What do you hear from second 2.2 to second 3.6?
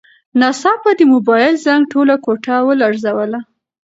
کوټه ولړزوله.